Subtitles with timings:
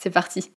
[0.00, 0.56] C'est parti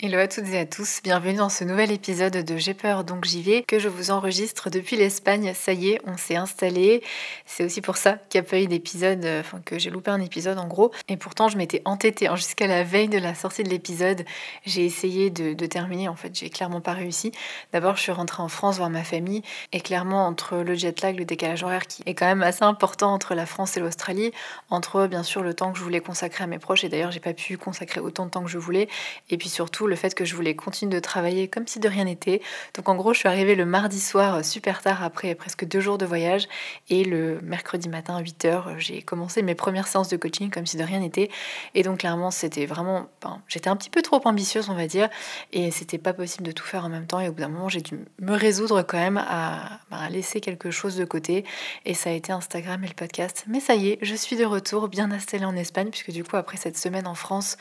[0.00, 3.24] Hello à toutes et à tous, bienvenue dans ce nouvel épisode de J'ai peur donc
[3.24, 5.52] j'y vais que je vous enregistre depuis l'Espagne.
[5.56, 7.02] Ça y est, on s'est installé.
[7.46, 10.12] C'est aussi pour ça qu'il n'y a pas eu d'épisode, euh, enfin que j'ai loupé
[10.12, 10.92] un épisode en gros.
[11.08, 14.24] Et pourtant, je m'étais entêtée hein, jusqu'à la veille de la sortie de l'épisode.
[14.64, 17.32] J'ai essayé de, terminer, en fait, j'ai clairement pas réussi.
[17.72, 19.42] D'abord, je suis rentrée en France voir ma famille
[19.72, 23.12] et clairement, entre le jet lag, le décalage horaire qui est quand même assez important
[23.12, 24.30] entre la France et l'Australie,
[24.70, 27.18] entre bien sûr le temps que je voulais consacrer à mes proches et d'ailleurs, j'ai
[27.18, 28.88] pas pu consacrer autant de temps que je voulais,
[29.28, 32.04] et puis surtout le fait que je voulais continuer de travailler comme si de rien
[32.04, 32.40] n'était.
[32.74, 35.80] Donc en gros, je suis arrivée le mardi soir euh, super tard après presque deux
[35.80, 36.48] jours de voyage
[36.88, 40.66] et le mercredi matin à 8h, euh, j'ai commencé mes premières séances de coaching comme
[40.66, 41.30] si de rien n'était.
[41.74, 43.08] Et donc clairement, c'était vraiment...
[43.48, 45.08] j'étais un petit peu trop ambitieuse, on va dire,
[45.52, 47.20] et c'était pas possible de tout faire en même temps.
[47.20, 50.40] Et au bout d'un moment, j'ai dû me résoudre quand même à, bah, à laisser
[50.40, 51.44] quelque chose de côté.
[51.84, 53.44] Et ça a été Instagram et le podcast.
[53.48, 56.36] Mais ça y est, je suis de retour, bien installée en Espagne, puisque du coup,
[56.36, 57.56] après cette semaine en France,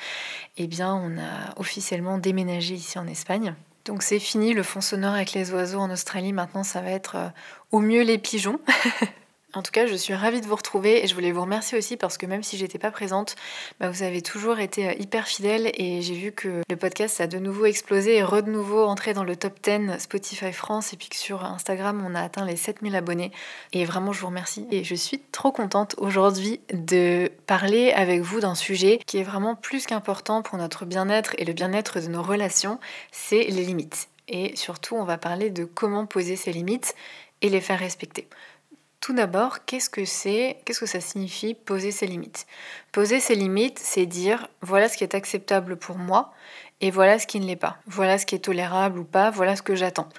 [0.57, 3.55] eh bien, on a officiellement déménagé ici en Espagne.
[3.85, 6.33] Donc c'est fini le fond sonore avec les oiseaux en Australie.
[6.33, 7.29] Maintenant, ça va être euh,
[7.71, 8.59] au mieux les pigeons.
[9.53, 11.95] En tout cas, je suis ravie de vous retrouver et je voulais vous remercier aussi
[11.95, 13.37] parce que même si j'étais pas présente,
[13.79, 17.27] bah, vous avez toujours été euh, hyper fidèles et j'ai vu que le podcast a
[17.27, 20.97] de nouveau explosé et re de nouveau entré dans le top 10 Spotify France et
[20.97, 23.31] puis que sur Instagram on a atteint les 7000 abonnés.
[23.71, 28.41] Et vraiment, je vous remercie et je suis trop contente aujourd'hui de parler avec vous
[28.41, 32.21] d'un sujet qui est vraiment plus qu'important pour notre bien-être et le bien-être de nos
[32.21, 32.79] relations,
[33.13, 34.09] c'est les limites.
[34.27, 36.95] Et surtout, on va parler de comment poser ces limites
[37.41, 38.27] et les faire respecter.
[38.99, 42.45] Tout d'abord, qu'est-ce que c'est Qu'est-ce que ça signifie poser ses limites?
[42.91, 46.33] Poser ses limites, c'est dire voilà ce qui est acceptable pour moi
[46.81, 47.77] et voilà ce qui ne l'est pas.
[47.87, 50.09] Voilà ce qui est tolérable ou pas, voilà ce que j'attends.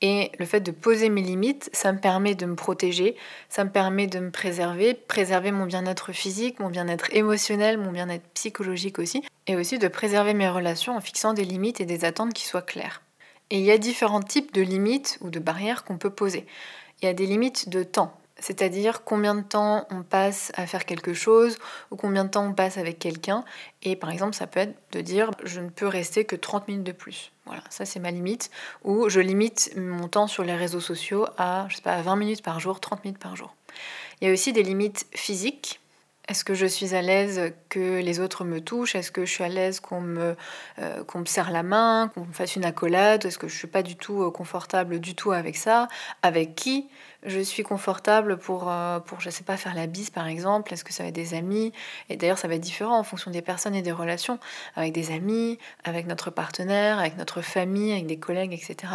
[0.00, 3.16] Et le fait de poser mes limites, ça me permet de me protéger,
[3.48, 8.26] ça me permet de me préserver, préserver mon bien-être physique, mon bien-être émotionnel, mon bien-être
[8.34, 12.32] psychologique aussi, et aussi de préserver mes relations en fixant des limites et des attentes
[12.32, 13.02] qui soient claires.
[13.50, 16.46] Et il y a différents types de limites ou de barrières qu'on peut poser.
[17.02, 20.84] Il y a des limites de temps c'est-à-dire combien de temps on passe à faire
[20.84, 21.58] quelque chose
[21.90, 23.44] ou combien de temps on passe avec quelqu'un.
[23.82, 26.84] Et par exemple, ça peut être de dire je ne peux rester que 30 minutes
[26.84, 27.32] de plus.
[27.46, 28.50] Voilà, ça c'est ma limite.
[28.84, 32.42] Ou je limite mon temps sur les réseaux sociaux à, je sais pas, 20 minutes
[32.42, 33.54] par jour, 30 minutes par jour.
[34.20, 35.80] Il y a aussi des limites physiques.
[36.28, 38.96] Est-ce que je suis à l'aise que les autres me touchent?
[38.96, 40.34] Est-ce que je suis à l'aise qu'on me,
[40.80, 43.24] euh, me serre la main, qu'on me fasse une accolade?
[43.24, 45.86] Est-ce que je suis pas du tout euh, confortable du tout avec ça?
[46.22, 46.88] Avec qui
[47.24, 50.72] je suis confortable pour, euh, pour, je sais pas, faire la bise par exemple?
[50.72, 51.72] Est-ce que ça va être des amis?
[52.08, 54.40] Et d'ailleurs, ça va être différent en fonction des personnes et des relations.
[54.74, 58.92] Avec des amis, avec notre partenaire, avec notre famille, avec des collègues, etc.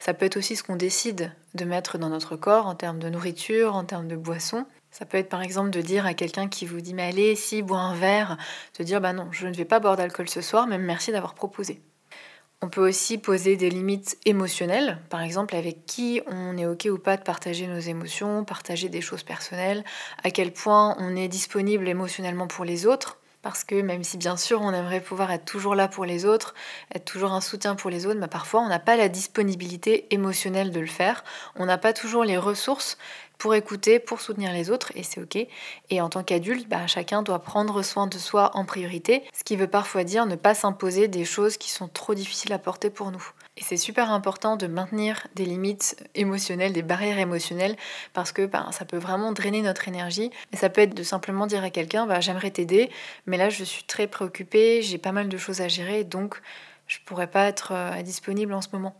[0.00, 3.08] Ça peut être aussi ce qu'on décide de mettre dans notre corps en termes de
[3.08, 4.66] nourriture, en termes de boisson.
[4.96, 7.62] Ça peut être par exemple de dire à quelqu'un qui vous dit mais allez, si,
[7.62, 8.36] bois un verre,
[8.78, 11.34] de dire bah non, je ne vais pas boire d'alcool ce soir, même merci d'avoir
[11.34, 11.82] proposé.
[12.62, 16.98] On peut aussi poser des limites émotionnelles, par exemple avec qui on est ok ou
[16.98, 19.82] pas de partager nos émotions, partager des choses personnelles,
[20.22, 23.18] à quel point on est disponible émotionnellement pour les autres.
[23.44, 26.54] Parce que même si bien sûr on aimerait pouvoir être toujours là pour les autres,
[26.94, 30.70] être toujours un soutien pour les autres, mais parfois on n'a pas la disponibilité émotionnelle
[30.70, 31.24] de le faire,
[31.54, 32.96] on n'a pas toujours les ressources
[33.38, 35.46] pour écouter, pour soutenir les autres, et c'est ok.
[35.90, 39.56] Et en tant qu'adulte, bah, chacun doit prendre soin de soi en priorité, ce qui
[39.56, 43.10] veut parfois dire ne pas s'imposer des choses qui sont trop difficiles à porter pour
[43.10, 43.24] nous.
[43.56, 47.76] Et c'est super important de maintenir des limites émotionnelles, des barrières émotionnelles,
[48.12, 50.30] parce que bah, ça peut vraiment drainer notre énergie.
[50.52, 52.90] Et ça peut être de simplement dire à quelqu'un, bah, j'aimerais t'aider,
[53.26, 56.40] mais là je suis très préoccupée, j'ai pas mal de choses à gérer, donc
[56.86, 58.94] je pourrais pas être euh, disponible en ce moment.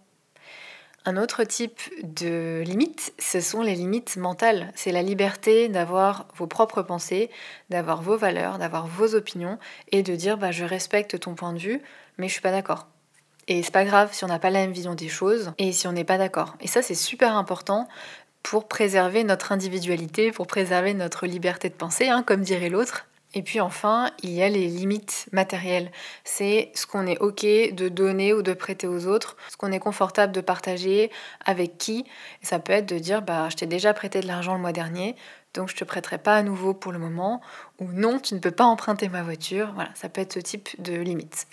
[1.06, 4.72] Un autre type de limite, ce sont les limites mentales.
[4.74, 7.30] C'est la liberté d'avoir vos propres pensées,
[7.68, 9.58] d'avoir vos valeurs, d'avoir vos opinions
[9.92, 11.82] et de dire bah, je respecte ton point de vue,
[12.16, 12.86] mais je suis pas d'accord.
[13.48, 15.86] Et c'est pas grave si on n'a pas la même vision des choses et si
[15.86, 16.56] on n'est pas d'accord.
[16.60, 17.86] Et ça, c'est super important
[18.42, 23.06] pour préserver notre individualité, pour préserver notre liberté de penser, hein, comme dirait l'autre.
[23.34, 25.90] Et puis enfin, il y a les limites matérielles.
[26.22, 29.80] C'est ce qu'on est OK de donner ou de prêter aux autres, ce qu'on est
[29.80, 31.10] confortable de partager,
[31.44, 32.04] avec qui.
[32.42, 35.16] ça peut être de dire bah, Je t'ai déjà prêté de l'argent le mois dernier,
[35.52, 37.40] donc je te prêterai pas à nouveau pour le moment.
[37.80, 39.72] Ou non, tu ne peux pas emprunter ma voiture.
[39.74, 41.46] Voilà, ça peut être ce type de limite.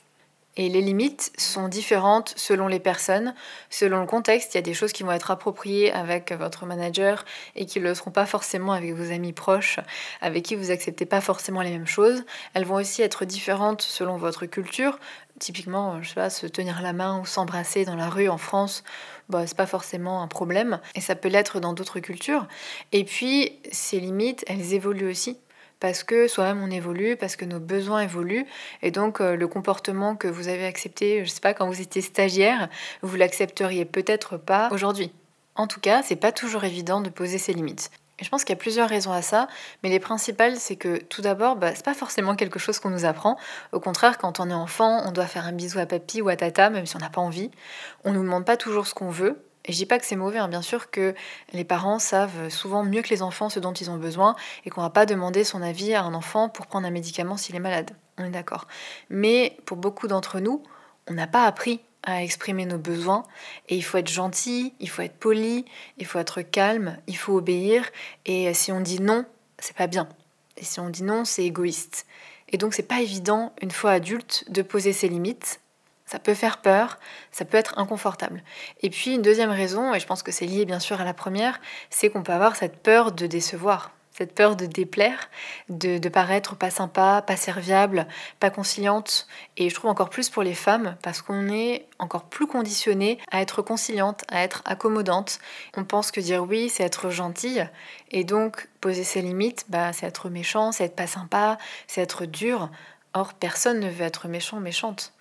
[0.57, 3.33] Et les limites sont différentes selon les personnes,
[3.69, 4.53] selon le contexte.
[4.53, 7.23] Il y a des choses qui vont être appropriées avec votre manager
[7.55, 9.79] et qui ne le seront pas forcément avec vos amis proches,
[10.19, 12.25] avec qui vous acceptez pas forcément les mêmes choses.
[12.53, 14.99] Elles vont aussi être différentes selon votre culture.
[15.39, 18.83] Typiquement, je sais pas, se tenir la main ou s'embrasser dans la rue en France,
[19.29, 20.81] bah, c'est pas forcément un problème.
[20.95, 22.45] Et ça peut l'être dans d'autres cultures.
[22.91, 25.39] Et puis, ces limites, elles évoluent aussi
[25.81, 28.45] parce que soi-même on évolue, parce que nos besoins évoluent,
[28.81, 32.01] et donc euh, le comportement que vous avez accepté, je sais pas, quand vous étiez
[32.01, 32.69] stagiaire,
[33.01, 35.11] vous l'accepteriez peut-être pas aujourd'hui.
[35.55, 37.91] En tout cas, c'est pas toujours évident de poser ses limites.
[38.19, 39.47] Et je pense qu'il y a plusieurs raisons à ça,
[39.81, 43.03] mais les principales, c'est que tout d'abord, bah, c'est pas forcément quelque chose qu'on nous
[43.05, 43.35] apprend.
[43.71, 46.35] Au contraire, quand on est enfant, on doit faire un bisou à papy ou à
[46.35, 47.49] tata, même si on n'a pas envie.
[48.05, 50.39] On nous demande pas toujours ce qu'on veut, et je dis pas que c'est mauvais,
[50.39, 50.47] hein.
[50.47, 51.13] bien sûr que
[51.53, 54.35] les parents savent souvent mieux que les enfants ce dont ils ont besoin
[54.65, 57.55] et qu'on va pas demander son avis à un enfant pour prendre un médicament s'il
[57.55, 57.91] est malade.
[58.17, 58.67] On est d'accord.
[59.09, 60.63] Mais pour beaucoup d'entre nous,
[61.07, 63.23] on n'a pas appris à exprimer nos besoins
[63.69, 65.65] et il faut être gentil, il faut être poli,
[65.99, 67.85] il faut être calme, il faut obéir
[68.25, 69.25] et si on dit non,
[69.59, 70.09] c'est pas bien.
[70.57, 72.07] Et si on dit non, c'est égoïste.
[72.49, 75.60] Et donc c'est pas évident une fois adulte de poser ses limites
[76.11, 76.99] ça peut faire peur,
[77.31, 78.43] ça peut être inconfortable.
[78.81, 81.13] Et puis une deuxième raison, et je pense que c'est lié bien sûr à la
[81.13, 85.29] première, c'est qu'on peut avoir cette peur de décevoir, cette peur de déplaire,
[85.69, 88.07] de, paraître pas sympa, pas serviable,
[88.41, 89.25] pas conciliante.
[89.55, 93.41] Et je trouve encore plus pour les femmes, parce qu'on est encore plus conditionné à
[93.41, 95.39] être conciliante, à être accommodante.
[95.77, 97.65] On pense que dire oui, c'est être gentille,
[98.09, 102.25] et donc poser ses limites, bah, c'est être méchant, c'est être pas sympa, c'est être
[102.25, 102.69] dur.
[103.13, 105.13] Or, personne ne veut être méchant, méchante.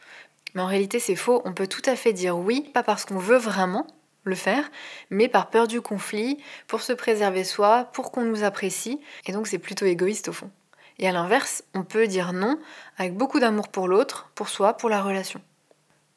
[0.55, 1.43] Mais en réalité, c'est faux.
[1.45, 3.87] On peut tout à fait dire oui, pas parce qu'on veut vraiment
[4.25, 4.71] le faire,
[5.09, 9.01] mais par peur du conflit, pour se préserver soi, pour qu'on nous apprécie.
[9.27, 10.51] Et donc, c'est plutôt égoïste au fond.
[10.99, 12.59] Et à l'inverse, on peut dire non
[12.99, 15.41] avec beaucoup d'amour pour l'autre, pour soi, pour la relation.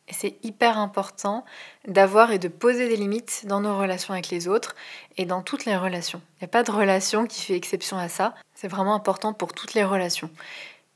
[0.10, 1.46] Et c'est hyper important
[1.88, 4.76] d'avoir et de poser des limites dans nos relations avec les autres
[5.16, 6.22] et dans toutes les relations.
[6.36, 8.34] Il n'y a pas de relation qui fait exception à ça.
[8.54, 10.30] C'est vraiment important pour toutes les relations.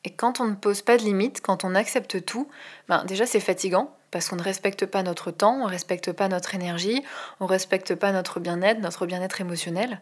[0.04, 2.48] Et quand on ne pose pas de limites, quand on accepte tout,
[2.88, 6.28] ben déjà c'est fatigant parce qu'on ne respecte pas notre temps, on ne respecte pas
[6.28, 7.04] notre énergie,
[7.40, 10.00] on ne respecte pas notre bien-être, notre bien-être émotionnel.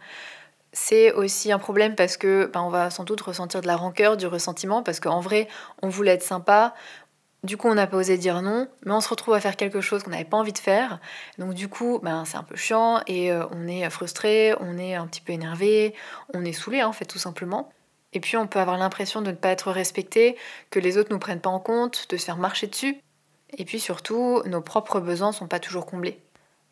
[0.73, 4.17] C'est aussi un problème parce que ben on va sans doute ressentir de la rancœur,
[4.17, 5.47] du ressentiment, parce qu'en vrai,
[5.81, 6.75] on voulait être sympa,
[7.45, 9.79] du coup, on n'a pas osé dire non, mais on se retrouve à faire quelque
[9.79, 10.99] chose qu'on n'avait pas envie de faire.
[11.37, 14.95] Donc du coup, ben, c'est un peu chiant et euh, on est frustré, on est
[14.95, 15.93] un petit peu énervé,
[16.33, 17.71] on est saoulé en fait tout simplement.
[18.15, 20.37] Et puis on peut avoir l'impression de ne pas être respecté,
[20.71, 22.97] que les autres ne nous prennent pas en compte, de se faire marcher dessus.
[23.57, 26.21] Et puis surtout, nos propres besoins ne sont pas toujours comblés.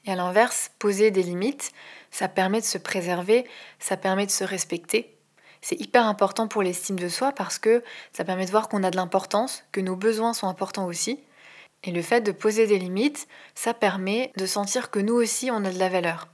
[0.06, 1.74] Et à l'inverse, poser des limites,
[2.12, 3.46] ça permet de se préserver,
[3.78, 5.18] ça permet de se respecter.
[5.62, 8.92] C'est hyper important pour l'estime de soi parce que ça permet de voir qu'on a
[8.92, 11.20] de l'importance, que nos besoins sont importants aussi.
[11.84, 15.66] Et le fait de poser des limites, ça permet de sentir que nous aussi, on
[15.66, 16.28] a de la valeur.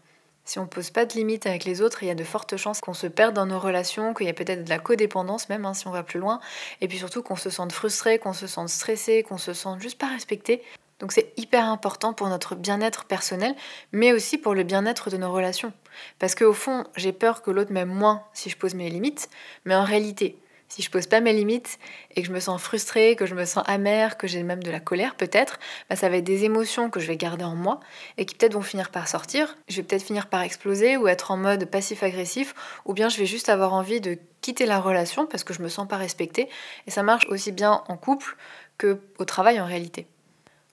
[0.49, 2.57] Si on ne pose pas de limites avec les autres, il y a de fortes
[2.57, 5.63] chances qu'on se perde dans nos relations, qu'il y a peut-être de la codépendance même
[5.63, 6.39] hein, si on va plus loin,
[6.81, 9.99] et puis surtout qu'on se sente frustré, qu'on se sente stressé, qu'on se sente juste
[9.99, 10.63] pas respecté.
[10.97, 13.53] Donc c'est hyper important pour notre bien-être personnel,
[13.91, 15.71] mais aussi pour le bien-être de nos relations.
[16.17, 19.29] Parce qu'au fond, j'ai peur que l'autre m'aime moins si je pose mes limites,
[19.65, 20.35] mais en réalité,
[20.69, 21.79] si je pose pas mes limites
[22.15, 24.71] et que je me sens frustrée, que je me sens amère, que j'ai même de
[24.71, 27.79] la colère peut-être, bah ça va être des émotions que je vais garder en moi
[28.17, 29.57] et qui peut-être vont finir par sortir.
[29.67, 32.53] Je vais peut-être finir par exploser ou être en mode passif-agressif,
[32.85, 35.69] ou bien je vais juste avoir envie de quitter la relation parce que je me
[35.69, 36.49] sens pas respectée.
[36.87, 38.37] Et ça marche aussi bien en couple
[38.77, 40.07] que au travail en réalité.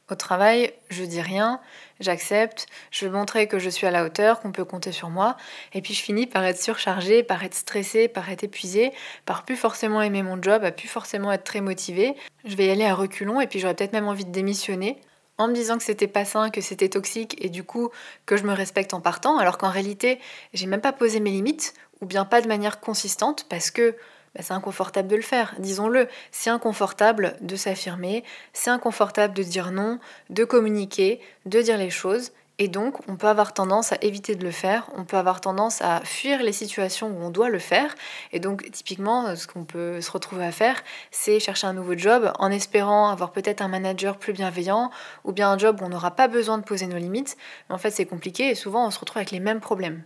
[0.08, 1.60] Au travail, je dis rien,
[1.98, 5.36] j'accepte, je veux montrer que je suis à la hauteur, qu'on peut compter sur moi,
[5.74, 8.92] et puis je finis par être surchargée, par être stressée, par être épuisée,
[9.24, 12.14] par plus forcément aimer mon job, à plus forcément être très motivée.
[12.44, 15.00] Je vais y aller à reculons, et puis j'aurais peut-être même envie de démissionner,
[15.38, 17.90] en me disant que c'était pas sain, que c'était toxique, et du coup
[18.26, 20.20] que je me respecte en partant, alors qu'en réalité,
[20.54, 23.96] j'ai même pas posé mes limites, ou bien pas de manière consistante, parce que
[24.36, 26.08] bah, c'est inconfortable de le faire, disons-le.
[26.30, 32.32] C'est inconfortable de s'affirmer, c'est inconfortable de dire non, de communiquer, de dire les choses.
[32.58, 35.82] Et donc, on peut avoir tendance à éviter de le faire, on peut avoir tendance
[35.82, 37.94] à fuir les situations où on doit le faire.
[38.32, 42.32] Et donc, typiquement, ce qu'on peut se retrouver à faire, c'est chercher un nouveau job
[42.38, 44.90] en espérant avoir peut-être un manager plus bienveillant
[45.24, 47.36] ou bien un job où on n'aura pas besoin de poser nos limites.
[47.68, 50.02] Mais en fait, c'est compliqué et souvent, on se retrouve avec les mêmes problèmes.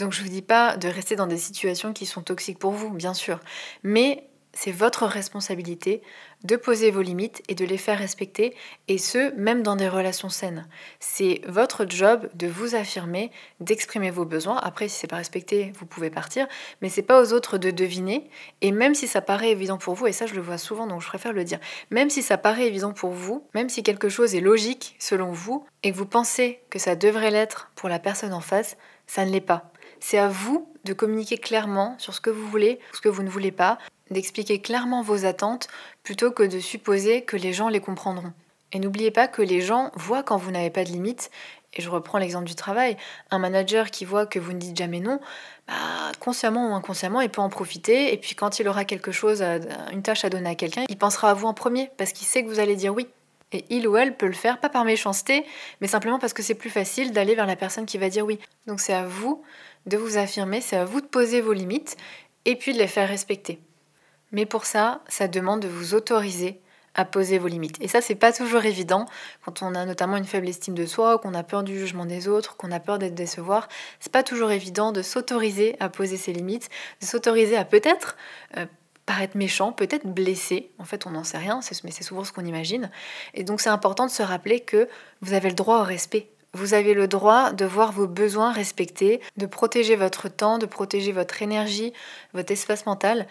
[0.00, 2.90] Donc je vous dis pas de rester dans des situations qui sont toxiques pour vous,
[2.90, 3.40] bien sûr,
[3.82, 6.02] mais c'est votre responsabilité
[6.42, 8.56] de poser vos limites et de les faire respecter,
[8.88, 10.66] et ce, même dans des relations saines.
[10.98, 13.30] C'est votre job de vous affirmer,
[13.60, 14.56] d'exprimer vos besoins.
[14.56, 16.48] Après, si c'est pas respecté, vous pouvez partir,
[16.80, 18.28] mais c'est pas aux autres de deviner.
[18.60, 21.02] Et même si ça paraît évident pour vous, et ça je le vois souvent, donc
[21.02, 24.34] je préfère le dire, même si ça paraît évident pour vous, même si quelque chose
[24.34, 28.32] est logique selon vous, et que vous pensez que ça devrait l'être pour la personne
[28.32, 28.76] en face,
[29.06, 29.70] ça ne l'est pas.
[30.00, 33.28] C'est à vous de communiquer clairement sur ce que vous voulez, ce que vous ne
[33.30, 33.78] voulez pas,
[34.10, 35.68] d'expliquer clairement vos attentes
[36.02, 38.32] plutôt que de supposer que les gens les comprendront.
[38.72, 41.30] Et n'oubliez pas que les gens voient quand vous n'avez pas de limites.
[41.74, 42.96] Et je reprends l'exemple du travail.
[43.30, 45.20] Un manager qui voit que vous ne dites jamais non,
[45.68, 45.74] bah,
[46.18, 48.12] consciemment ou inconsciemment, il peut en profiter.
[48.12, 49.42] Et puis quand il aura quelque chose,
[49.92, 52.42] une tâche à donner à quelqu'un, il pensera à vous en premier parce qu'il sait
[52.42, 53.06] que vous allez dire oui.
[53.52, 55.44] Et il ou elle peut le faire, pas par méchanceté,
[55.80, 58.38] mais simplement parce que c'est plus facile d'aller vers la personne qui va dire oui.
[58.68, 59.42] Donc c'est à vous
[59.86, 61.96] de vous affirmer, c'est à vous de poser vos limites
[62.44, 63.60] et puis de les faire respecter.
[64.32, 66.60] Mais pour ça, ça demande de vous autoriser
[66.94, 67.76] à poser vos limites.
[67.80, 69.06] Et ça, c'est pas toujours évident
[69.44, 72.28] quand on a notamment une faible estime de soi, qu'on a peur du jugement des
[72.28, 73.68] autres, qu'on a peur d'être décevoir.
[74.00, 76.68] C'est pas toujours évident de s'autoriser à poser ses limites,
[77.00, 78.16] de s'autoriser à peut-être
[78.56, 78.66] euh,
[79.06, 80.70] paraître méchant, peut-être blessé.
[80.78, 82.90] En fait, on n'en sait rien, mais c'est souvent ce qu'on imagine.
[83.34, 84.88] Et donc, c'est important de se rappeler que
[85.20, 86.28] vous avez le droit au respect.
[86.52, 91.12] Vous avez le droit de voir vos besoins respectés, de protéger votre temps, de protéger
[91.12, 91.92] votre énergie,
[92.34, 93.26] votre espace mental.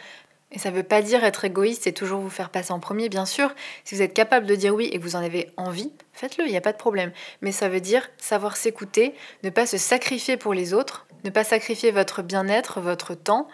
[0.51, 3.09] Et ça ne veut pas dire être égoïste et toujours vous faire passer en premier,
[3.09, 3.53] bien sûr.
[3.83, 6.51] Si vous êtes capable de dire oui et que vous en avez envie, faites-le, il
[6.51, 7.11] n'y a pas de problème.
[7.41, 11.43] Mais ça veut dire savoir s'écouter, ne pas se sacrifier pour les autres, ne pas
[11.43, 13.47] sacrifier votre bien-être, votre temps,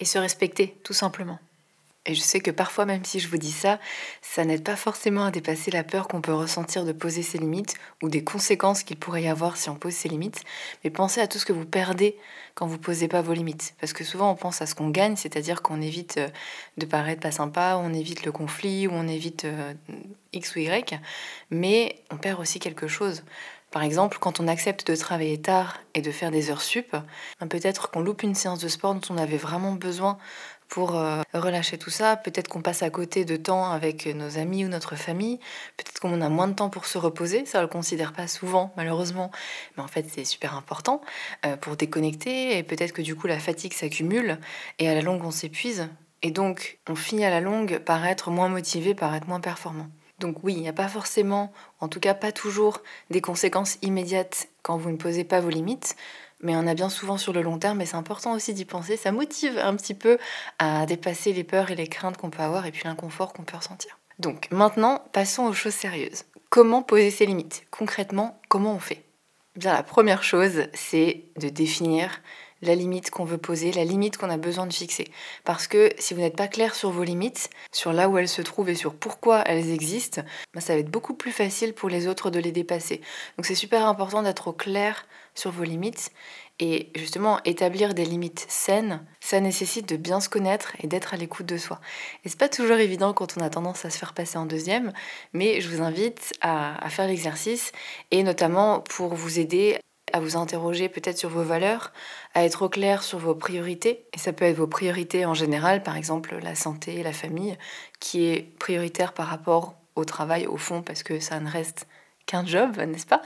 [0.00, 1.38] et se respecter, tout simplement.
[2.06, 3.78] Et je sais que parfois, même si je vous dis ça,
[4.22, 7.74] ça n'aide pas forcément à dépasser la peur qu'on peut ressentir de poser ses limites
[8.02, 10.42] ou des conséquences qu'il pourrait y avoir si on pose ses limites.
[10.82, 12.16] Mais pensez à tout ce que vous perdez
[12.54, 13.74] quand vous posez pas vos limites.
[13.80, 16.28] Parce que souvent, on pense à ce qu'on gagne, c'est-à-dire qu'on évite euh,
[16.78, 19.74] de paraître pas sympa, on évite le conflit, ou on évite euh,
[20.32, 20.98] X ou Y.
[21.50, 23.24] Mais on perd aussi quelque chose.
[23.70, 26.96] Par exemple, quand on accepte de travailler tard et de faire des heures sup,
[27.40, 30.18] ben, peut-être qu'on loupe une séance de sport dont on avait vraiment besoin
[30.70, 32.16] pour euh, relâcher tout ça.
[32.16, 35.38] Peut-être qu'on passe à côté de temps avec nos amis ou notre famille.
[35.76, 37.44] Peut-être qu'on a moins de temps pour se reposer.
[37.44, 39.30] Ça, on le considère pas souvent, malheureusement.
[39.76, 41.02] Mais en fait, c'est super important
[41.44, 42.56] euh, pour déconnecter.
[42.56, 44.38] Et peut-être que du coup, la fatigue s'accumule.
[44.78, 45.88] Et à la longue, on s'épuise.
[46.22, 49.88] Et donc, on finit à la longue par être moins motivé, par être moins performant.
[50.20, 51.50] Donc oui, il n'y a pas forcément,
[51.80, 55.96] en tout cas pas toujours, des conséquences immédiates quand vous ne posez pas vos limites
[56.42, 58.96] mais on a bien souvent sur le long terme, et c'est important aussi d'y penser.
[58.96, 60.18] Ça motive un petit peu
[60.58, 63.56] à dépasser les peurs et les craintes qu'on peut avoir et puis l'inconfort qu'on peut
[63.56, 63.98] ressentir.
[64.18, 66.24] Donc maintenant, passons aux choses sérieuses.
[66.50, 67.64] Comment poser ses limites?
[67.70, 69.04] Concrètement, comment on fait?
[69.56, 72.20] Bien, la première chose, c'est de définir
[72.62, 75.10] la limite qu'on veut poser, la limite qu'on a besoin de fixer.
[75.44, 78.42] Parce que si vous n'êtes pas clair sur vos limites, sur là où elles se
[78.42, 80.22] trouvent et sur pourquoi elles existent,
[80.54, 83.00] ben, ça va être beaucoup plus facile pour les autres de les dépasser.
[83.36, 86.10] Donc c'est super important d'être au clair sur vos limites.
[86.62, 91.16] Et justement, établir des limites saines, ça nécessite de bien se connaître et d'être à
[91.16, 91.80] l'écoute de soi.
[92.24, 94.92] Et c'est pas toujours évident quand on a tendance à se faire passer en deuxième,
[95.32, 97.72] mais je vous invite à, à faire l'exercice
[98.10, 99.78] et notamment pour vous aider
[100.12, 101.92] à vous interroger peut-être sur vos valeurs,
[102.34, 104.06] à être au clair sur vos priorités.
[104.12, 107.56] Et ça peut être vos priorités en général, par exemple la santé, la famille,
[107.98, 111.86] qui est prioritaire par rapport au travail au fond, parce que ça ne reste
[112.26, 113.22] qu'un job, n'est-ce pas?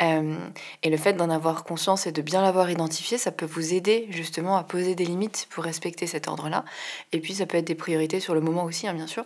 [0.00, 0.36] Euh,
[0.82, 4.06] Et le fait d'en avoir conscience et de bien l'avoir identifié, ça peut vous aider
[4.10, 6.64] justement à poser des limites pour respecter cet ordre-là.
[7.12, 9.24] Et puis ça peut être des priorités sur le moment aussi, hein, bien sûr.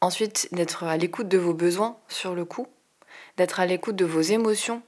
[0.00, 2.68] Ensuite, d'être à l'écoute de vos besoins sur le coup,
[3.36, 4.82] d'être à l'écoute de vos émotions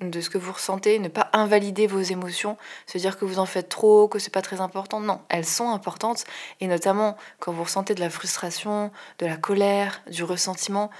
[0.00, 3.46] de ce que vous ressentez, ne pas invalider vos émotions, se dire que vous en
[3.46, 5.00] faites trop, que c'est pas très important.
[5.00, 6.24] Non, elles sont importantes
[6.60, 10.90] et notamment quand vous ressentez de la frustration, de la colère, du ressentiment,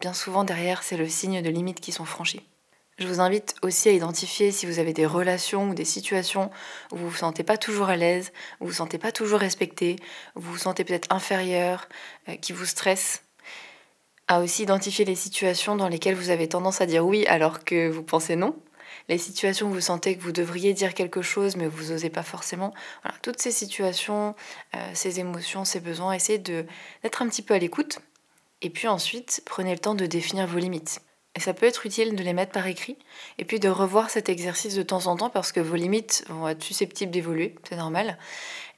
[0.00, 2.42] bien souvent derrière c'est le signe de limites qui sont franchies.
[2.98, 6.50] Je vous invite aussi à identifier si vous avez des relations ou des situations
[6.92, 9.96] où vous vous sentez pas toujours à l'aise, où vous vous sentez pas toujours respecté,
[10.36, 11.88] où vous vous sentez peut-être inférieur,
[12.28, 13.22] euh, qui vous stressent
[14.40, 18.02] aussi identifier les situations dans lesquelles vous avez tendance à dire oui alors que vous
[18.02, 18.56] pensez non.
[19.08, 22.22] Les situations où vous sentez que vous devriez dire quelque chose mais vous n'osez pas
[22.22, 22.72] forcément.
[23.02, 24.34] Voilà, toutes ces situations,
[24.76, 27.98] euh, ces émotions, ces besoins, essayez d'être un petit peu à l'écoute.
[28.60, 31.00] Et puis ensuite, prenez le temps de définir vos limites.
[31.34, 32.96] Et ça peut être utile de les mettre par écrit
[33.38, 36.46] et puis de revoir cet exercice de temps en temps parce que vos limites vont
[36.46, 38.18] être susceptibles d'évoluer, c'est normal.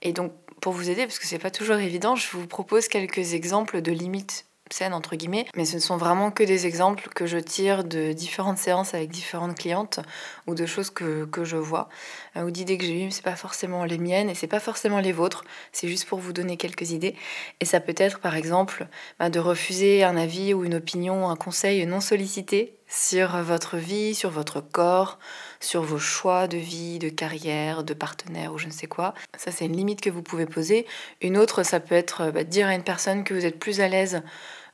[0.03, 3.35] Et donc, pour vous aider, parce que c'est pas toujours évident, je vous propose quelques
[3.35, 7.27] exemples de limites saines entre guillemets, mais ce ne sont vraiment que des exemples que
[7.27, 10.01] je tire de différentes séances avec différentes clientes
[10.47, 11.89] ou de choses que, que je vois
[12.37, 13.11] euh, ou d'idées que j'ai eues.
[13.11, 15.45] C'est pas forcément les miennes et c'est pas forcément les vôtres.
[15.73, 17.15] C'est juste pour vous donner quelques idées.
[17.61, 18.87] Et ça peut être par exemple
[19.19, 24.15] bah, de refuser un avis ou une opinion, un conseil non sollicité sur votre vie,
[24.15, 25.19] sur votre corps,
[25.59, 29.15] sur vos choix de vie, de carrière, de partenaire ou je ne sais quoi.
[29.37, 30.87] Ça, c'est une limite que vous pouvez poser.
[31.21, 33.89] Une autre, ça peut être bah, dire à une personne que vous êtes plus à
[33.89, 34.23] l'aise,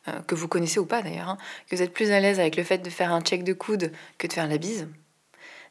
[0.09, 2.57] euh, que vous connaissez ou pas d'ailleurs, hein, que vous êtes plus à l'aise avec
[2.57, 4.89] le fait de faire un check de coude que de faire la bise.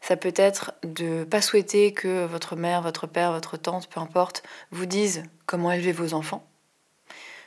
[0.02, 4.42] Ça peut être de pas souhaiter que votre mère, votre père, votre tante, peu importe,
[4.72, 6.50] vous dise comment élever vos enfants.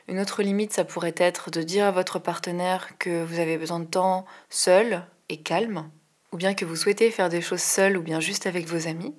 [0.09, 3.79] Une autre limite, ça pourrait être de dire à votre partenaire que vous avez besoin
[3.79, 5.89] de temps seul et calme,
[6.33, 9.15] ou bien que vous souhaitez faire des choses seul ou bien juste avec vos amis.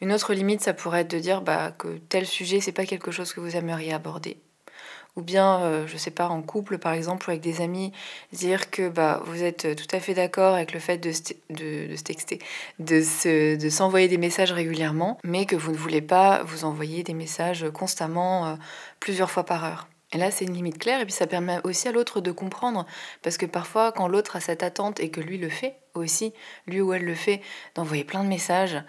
[0.00, 3.12] Une autre limite, ça pourrait être de dire bah, que tel sujet, c'est pas quelque
[3.12, 4.38] chose que vous aimeriez aborder.
[5.16, 7.92] Ou bien, euh, je sais pas, en couple par exemple, ou avec des amis,
[8.32, 11.12] dire que bah, vous êtes tout à fait d'accord avec le fait de,
[11.50, 12.40] de, de se texter,
[12.78, 17.66] de s'envoyer des messages régulièrement, mais que vous ne voulez pas vous envoyer des messages
[17.70, 18.54] constamment, euh,
[18.98, 19.86] plusieurs fois par heure.
[20.12, 22.84] Et là, c'est une limite claire, et puis ça permet aussi à l'autre de comprendre,
[23.22, 26.32] parce que parfois, quand l'autre a cette attente et que lui le fait aussi,
[26.66, 27.40] lui ou elle le fait,
[27.74, 28.82] d'envoyer plein de messages,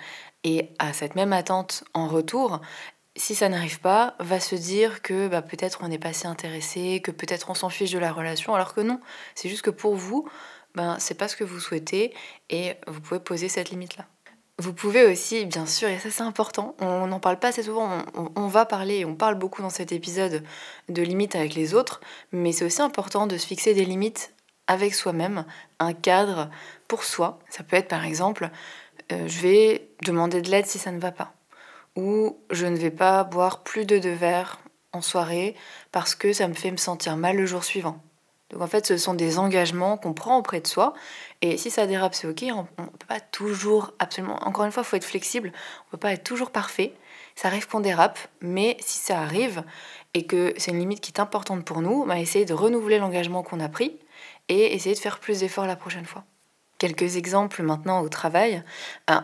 [0.43, 2.59] et à cette même attente en retour,
[3.15, 7.01] si ça n'arrive pas, va se dire que bah, peut-être on n'est pas si intéressé,
[7.03, 8.99] que peut-être on s'en fiche de la relation, alors que non,
[9.35, 10.27] c'est juste que pour vous,
[10.73, 12.15] ben, c'est pas ce que vous souhaitez,
[12.49, 14.07] et vous pouvez poser cette limite-là.
[14.61, 18.03] Vous pouvez aussi, bien sûr, et ça c'est important, on n'en parle pas assez souvent,
[18.35, 20.43] on, va parler, on parle beaucoup dans cet épisode
[20.87, 21.99] de limites avec les autres,
[22.31, 24.35] mais c'est aussi important de se fixer des limites
[24.67, 25.45] avec soi-même,
[25.79, 26.51] un cadre
[26.87, 27.39] pour soi.
[27.49, 28.51] Ça peut être par exemple,
[29.11, 31.33] euh, je vais demander de l'aide si ça ne va pas,
[31.95, 34.59] ou je ne vais pas boire plus de deux verres
[34.93, 35.55] en soirée
[35.91, 37.99] parce que ça me fait me sentir mal le jour suivant.
[38.51, 40.93] Donc en fait, ce sont des engagements qu'on prend auprès de soi.
[41.41, 42.43] Et si ça dérape, c'est ok.
[42.53, 44.37] On ne peut pas toujours, absolument.
[44.43, 45.51] Encore une fois, il faut être flexible.
[45.53, 46.93] On ne peut pas être toujours parfait.
[47.35, 49.63] Ça arrive qu'on dérape, mais si ça arrive
[50.13, 53.41] et que c'est une limite qui est importante pour nous, bah, essayer de renouveler l'engagement
[53.41, 53.97] qu'on a pris
[54.49, 56.25] et essayer de faire plus d'efforts la prochaine fois.
[56.81, 58.63] Quelques exemples maintenant au travail.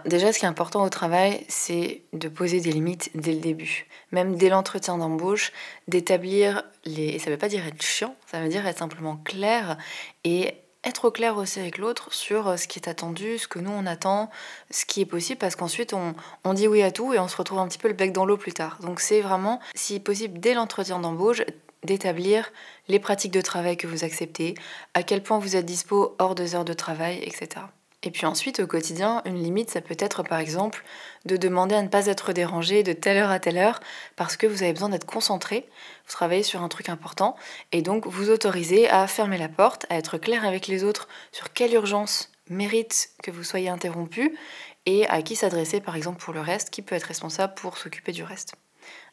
[0.05, 3.87] déjà, ce qui est important au travail, c'est de poser des limites dès le début.
[4.11, 5.51] Même dès l'entretien d'embauche,
[5.87, 7.15] d'établir les...
[7.15, 9.75] Et ça ne veut pas dire être chiant, ça veut dire être simplement clair
[10.23, 13.57] et être au clair aussi avec l'autre sur euh, ce qui est attendu, ce que
[13.57, 14.29] nous on attend,
[14.69, 17.37] ce qui est possible, parce qu'ensuite on, on, dit oui à tout et on se
[17.37, 18.77] retrouve un petit peu le bec dans l'eau plus tard.
[18.83, 21.41] Donc c'est vraiment, si possible, dès l'entretien d'embauche,
[21.87, 22.51] d'établir
[22.87, 24.53] les pratiques de travail que vous acceptez,
[24.93, 27.61] à quel point vous êtes dispo hors des heures de travail, etc.
[28.03, 30.83] Et puis ensuite, au quotidien, une limite, ça peut être par exemple
[31.25, 33.79] de demander à ne pas être dérangé de telle heure à telle heure
[34.15, 35.67] parce que vous avez besoin d'être concentré,
[36.05, 37.35] vous travaillez sur un truc important,
[37.71, 41.51] et donc vous autorisez à fermer la porte, à être clair avec les autres sur
[41.53, 44.37] quelle urgence mérite que vous soyez interrompu
[44.85, 48.11] et à qui s'adresser par exemple pour le reste, qui peut être responsable pour s'occuper
[48.11, 48.53] du reste.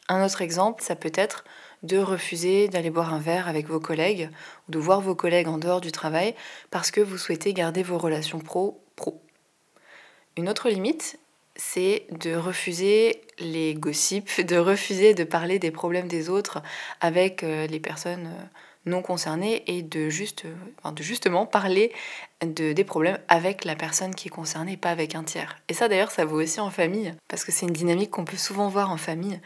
[0.07, 1.43] Un autre exemple, ça peut être
[1.83, 4.29] de refuser d'aller boire un verre avec vos collègues
[4.67, 6.35] ou de voir vos collègues en dehors du travail
[6.71, 9.21] parce que vous souhaitez garder vos relations pro-pro.
[10.37, 11.19] Une autre limite,
[11.55, 16.61] c'est de refuser les gossips, de refuser de parler des problèmes des autres
[17.01, 18.43] avec euh, les personnes euh,
[18.85, 21.91] non concernés et de, juste, de justement parler
[22.45, 25.57] de, des problèmes avec la personne qui est concernée, pas avec un tiers.
[25.69, 28.37] Et ça d'ailleurs, ça vaut aussi en famille, parce que c'est une dynamique qu'on peut
[28.37, 29.39] souvent voir en famille.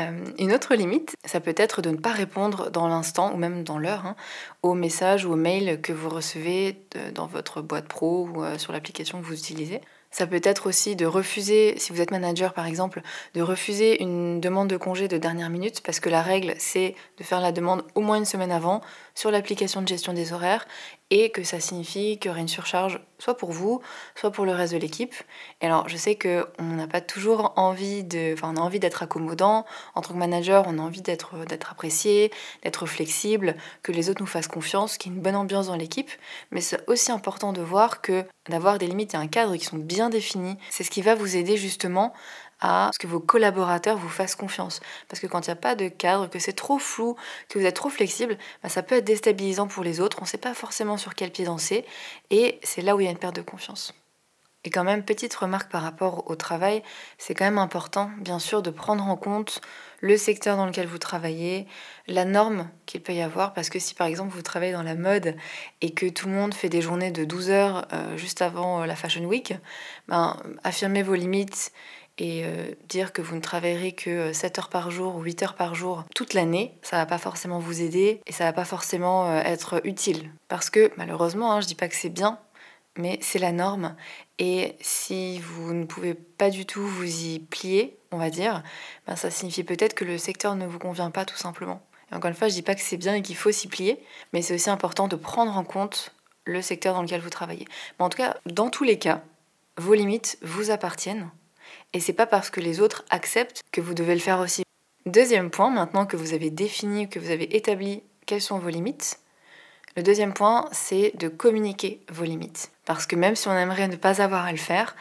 [0.00, 3.64] Euh, une autre limite, ça peut être de ne pas répondre dans l'instant ou même
[3.64, 4.16] dans l'heure hein,
[4.62, 6.76] aux messages ou aux mails que vous recevez
[7.14, 9.80] dans votre boîte pro ou euh, sur l'application que vous utilisez.
[10.12, 13.00] Ça peut être aussi de refuser, si vous êtes manager par exemple,
[13.34, 17.22] de refuser une demande de congé de dernière minute parce que la règle c'est de
[17.22, 18.80] faire la demande au moins une semaine avant
[19.14, 20.66] sur l'application de gestion des horaires
[21.10, 23.82] et que ça signifie qu'il y aurait une surcharge soit pour vous,
[24.14, 25.14] soit pour le reste de l'équipe.
[25.60, 29.02] Et alors, je sais qu'on n'a pas toujours envie de, enfin, on a envie d'être
[29.02, 29.66] accommodant.
[29.94, 32.30] En tant que manager, on a envie d'être, d'être apprécié,
[32.62, 35.76] d'être flexible, que les autres nous fassent confiance, qu'il y ait une bonne ambiance dans
[35.76, 36.10] l'équipe.
[36.50, 39.78] Mais c'est aussi important de voir que d'avoir des limites et un cadre qui sont
[39.78, 42.12] bien définis, c'est ce qui va vous aider justement
[42.60, 44.80] à ce que vos collaborateurs vous fassent confiance.
[45.08, 47.16] Parce que quand il n'y a pas de cadre, que c'est trop flou,
[47.48, 50.18] que vous êtes trop flexible, bah, ça peut être déstabilisant pour les autres.
[50.20, 51.84] On ne sait pas forcément sur quel pied danser.
[52.30, 53.94] Et c'est là où il y a une perte de confiance.
[54.64, 56.82] Et quand même, petite remarque par rapport au travail,
[57.16, 59.62] c'est quand même important, bien sûr, de prendre en compte
[60.00, 61.66] le secteur dans lequel vous travaillez,
[62.06, 64.94] la norme qu'il peut y avoir, parce que si par exemple vous travaillez dans la
[64.94, 65.34] mode
[65.80, 68.86] et que tout le monde fait des journées de 12 heures euh, juste avant euh,
[68.86, 69.54] la Fashion Week,
[70.08, 71.72] ben, affirmez vos limites
[72.20, 75.54] et euh, dire que vous ne travaillerez que 7 heures par jour ou 8 heures
[75.54, 79.40] par jour toute l'année, ça va pas forcément vous aider et ça va pas forcément
[79.40, 80.30] être utile.
[80.48, 82.38] Parce que malheureusement, hein, je dis pas que c'est bien,
[82.96, 83.96] mais c'est la norme.
[84.38, 88.62] Et si vous ne pouvez pas du tout vous y plier, on va dire,
[89.06, 91.82] ben ça signifie peut-être que le secteur ne vous convient pas tout simplement.
[92.12, 94.02] Encore une fois, je dis pas que c'est bien et qu'il faut s'y plier,
[94.32, 96.12] mais c'est aussi important de prendre en compte
[96.44, 97.66] le secteur dans lequel vous travaillez.
[97.98, 99.22] En tout cas, dans tous les cas,
[99.76, 101.30] vos limites vous appartiennent.
[101.92, 104.62] Et c'est pas parce que les autres acceptent que vous devez le faire aussi.
[105.06, 109.18] Deuxième point, maintenant que vous avez défini, que vous avez établi quelles sont vos limites,
[109.96, 112.70] le deuxième point, c'est de communiquer vos limites.
[112.84, 114.94] Parce que même si on aimerait ne pas avoir à le faire,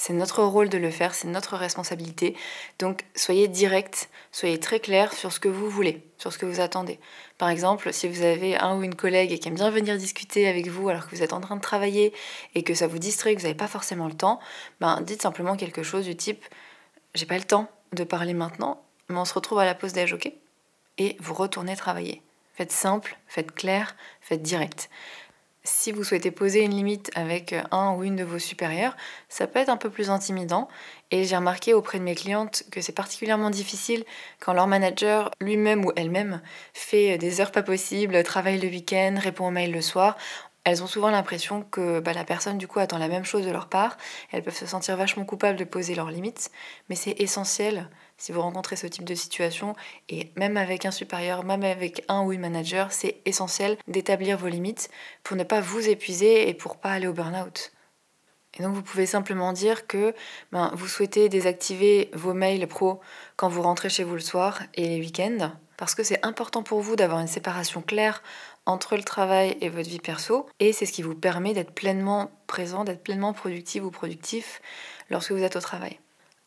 [0.00, 2.34] c'est notre rôle de le faire, c'est notre responsabilité.
[2.78, 6.60] Donc soyez direct, soyez très clair sur ce que vous voulez, sur ce que vous
[6.60, 6.98] attendez.
[7.36, 10.68] Par exemple, si vous avez un ou une collègue qui aime bien venir discuter avec
[10.68, 12.14] vous alors que vous êtes en train de travailler
[12.54, 14.40] et que ça vous distrait, que vous n'avez pas forcément le temps,
[14.80, 16.46] ben dites simplement quelque chose du type
[17.14, 20.14] j'ai pas le temps de parler maintenant, mais on se retrouve à la pause déj,
[20.14, 20.32] ok?
[20.96, 22.22] Et vous retournez travailler.
[22.54, 24.88] Faites simple, faites clair, faites direct.
[25.62, 28.96] Si vous souhaitez poser une limite avec un ou une de vos supérieurs,
[29.28, 30.68] ça peut être un peu plus intimidant.
[31.10, 34.04] Et j'ai remarqué auprès de mes clientes que c'est particulièrement difficile
[34.40, 36.40] quand leur manager lui-même ou elle-même
[36.72, 40.16] fait des heures pas possibles, travaille le week-end, répond aux mails le soir.
[40.64, 43.50] Elles ont souvent l'impression que bah, la personne du coup attend la même chose de
[43.50, 43.98] leur part.
[44.32, 46.50] Elles peuvent se sentir vachement coupables de poser leurs limites,
[46.88, 49.74] mais c'est essentiel si vous rencontrez ce type de situation,
[50.10, 54.48] et même avec un supérieur, même avec un ou une manager, c'est essentiel d'établir vos
[54.48, 54.90] limites
[55.24, 57.72] pour ne pas vous épuiser et pour pas aller au burn-out.
[58.58, 60.14] Et donc vous pouvez simplement dire que
[60.52, 63.00] ben, vous souhaitez désactiver vos mails pro
[63.36, 66.80] quand vous rentrez chez vous le soir et les week-ends, parce que c'est important pour
[66.80, 68.22] vous d'avoir une séparation claire
[68.66, 72.30] entre le travail et votre vie perso, et c'est ce qui vous permet d'être pleinement
[72.46, 74.60] présent, d'être pleinement productif ou productif
[75.08, 75.98] lorsque vous êtes au travail.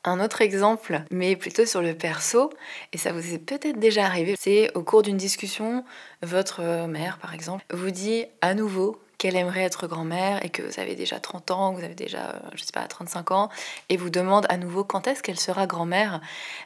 [0.06, 2.50] Un autre exemple, mais plutôt sur le perso,
[2.92, 5.86] et ça vous est peut-être déjà arrivé, c'est au cours d'une discussion,
[6.22, 10.82] votre mère par exemple vous dit à nouveau qu'elle aimerait être grand-mère et que vous
[10.82, 13.50] avez déjà 30 ans, vous avez déjà, euh, je sais pas, 35 ans,
[13.88, 16.20] et vous demande à nouveau quand est-ce qu'elle sera grand-mère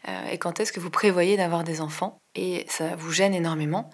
[0.08, 2.18] euh, et quand est-ce que vous prévoyez d'avoir des enfants.
[2.38, 3.90] Et ça vous gêne énormément.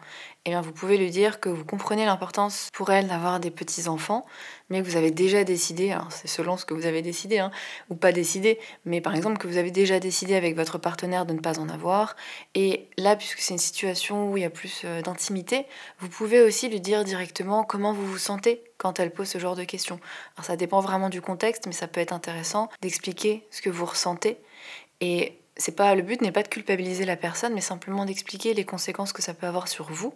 [0.45, 4.25] Eh bien vous pouvez lui dire que vous comprenez l'importance pour elle d'avoir des petits-enfants,
[4.69, 7.49] mais que vous avez déjà décidé, alors c'est selon ce que vous avez décidé, hein,
[7.89, 11.31] ou pas décidé, mais par exemple que vous avez déjà décidé avec votre partenaire de
[11.31, 12.17] ne pas en avoir,
[12.55, 15.65] et là, puisque c'est une situation où il y a plus euh, d'intimité,
[15.99, 19.55] vous pouvez aussi lui dire directement comment vous vous sentez quand elle pose ce genre
[19.55, 20.01] de questions.
[20.35, 23.85] Alors ça dépend vraiment du contexte, mais ça peut être intéressant d'expliquer ce que vous
[23.85, 24.35] ressentez,
[24.99, 28.65] et c'est pas le but n'est pas de culpabiliser la personne, mais simplement d'expliquer les
[28.65, 30.13] conséquences que ça peut avoir sur vous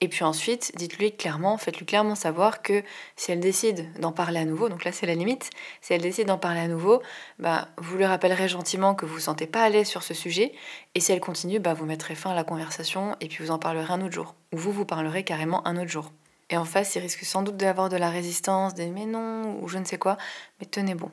[0.00, 2.84] et puis ensuite, dites-lui clairement, faites-lui clairement savoir que
[3.16, 6.28] si elle décide d'en parler à nouveau, donc là c'est la limite, si elle décide
[6.28, 7.02] d'en parler à nouveau,
[7.40, 10.52] bah, vous lui rappellerez gentiment que vous vous sentez pas à l'aise sur ce sujet,
[10.94, 13.58] et si elle continue, bah, vous mettrez fin à la conversation et puis vous en
[13.58, 16.12] parlerez un autre jour, ou vous vous parlerez carrément un autre jour.
[16.50, 19.68] Et en face, il risque sans doute d'avoir de la résistance, des mais non, ou
[19.68, 20.16] je ne sais quoi,
[20.60, 21.10] mais tenez bon.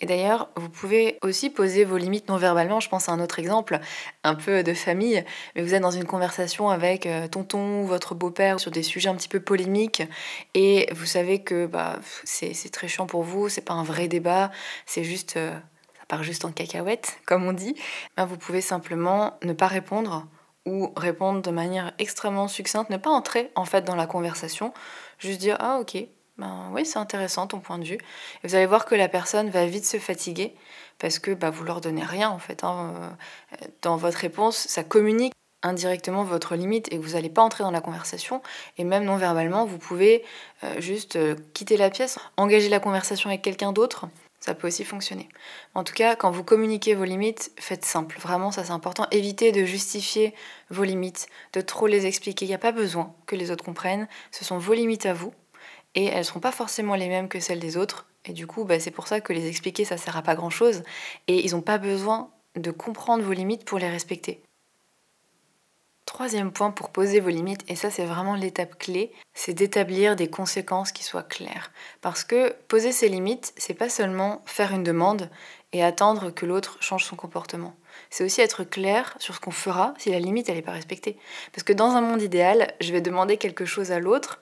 [0.00, 2.80] Et d'ailleurs, vous pouvez aussi poser vos limites non verbalement.
[2.80, 3.78] Je pense à un autre exemple,
[4.24, 8.14] un peu de famille, mais vous êtes dans une conversation avec euh, tonton ou votre
[8.14, 10.02] beau-père sur des sujets un petit peu polémiques
[10.54, 14.50] et vous savez que bah, c'est très chiant pour vous, c'est pas un vrai débat,
[14.86, 15.36] c'est juste.
[15.36, 15.54] Euh,
[15.98, 17.74] ça part juste en cacahuète, comme on dit.
[18.16, 20.26] Ben, vous pouvez simplement ne pas répondre
[20.66, 24.72] ou répondre de manière extrêmement succincte, ne pas entrer en fait dans la conversation,
[25.18, 25.96] juste dire ah ok,
[26.40, 27.98] ben oui, c'est intéressant ton point de vue.
[28.42, 30.54] Et vous allez voir que la personne va vite se fatiguer
[30.98, 32.64] parce que bah, vous leur donnez rien en fait.
[32.64, 32.94] Hein.
[33.52, 37.70] Euh, dans votre réponse, ça communique indirectement votre limite et vous n'allez pas entrer dans
[37.70, 38.40] la conversation.
[38.78, 40.24] Et même non verbalement, vous pouvez
[40.64, 44.06] euh, juste euh, quitter la pièce, engager la conversation avec quelqu'un d'autre.
[44.40, 45.28] Ça peut aussi fonctionner.
[45.74, 48.18] En tout cas, quand vous communiquez vos limites, faites simple.
[48.18, 49.06] Vraiment, ça c'est important.
[49.10, 50.34] Évitez de justifier
[50.70, 52.46] vos limites, de trop les expliquer.
[52.46, 54.08] Il n'y a pas besoin que les autres comprennent.
[54.30, 55.34] Ce sont vos limites à vous
[55.94, 58.06] et elles ne seront pas forcément les mêmes que celles des autres.
[58.24, 60.82] Et du coup, bah, c'est pour ça que les expliquer, ça sert à pas grand-chose.
[61.26, 64.40] Et ils n'ont pas besoin de comprendre vos limites pour les respecter.
[66.06, 70.28] Troisième point pour poser vos limites, et ça c'est vraiment l'étape clé, c'est d'établir des
[70.28, 71.70] conséquences qui soient claires.
[72.00, 75.30] Parce que poser ses limites, c'est pas seulement faire une demande
[75.72, 77.76] et attendre que l'autre change son comportement.
[78.10, 81.16] C'est aussi être clair sur ce qu'on fera si la limite n'est pas respectée.
[81.52, 84.40] Parce que dans un monde idéal, je vais demander quelque chose à l'autre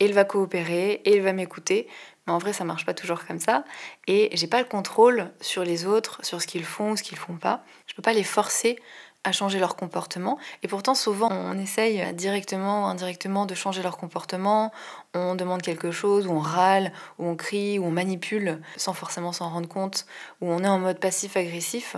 [0.00, 1.86] et il va coopérer et il va m'écouter.
[2.26, 3.64] Mais en vrai, ça marche pas toujours comme ça.
[4.06, 7.18] Et j'ai pas le contrôle sur les autres, sur ce qu'ils font ou ce qu'ils
[7.18, 7.62] font pas.
[7.86, 8.78] Je peux pas les forcer
[9.22, 10.38] à changer leur comportement.
[10.62, 14.72] Et pourtant, souvent, on essaye directement ou indirectement de changer leur comportement.
[15.14, 19.32] On demande quelque chose, ou on râle, ou on crie, ou on manipule sans forcément
[19.32, 20.06] s'en rendre compte,
[20.40, 21.96] ou on est en mode passif-agressif.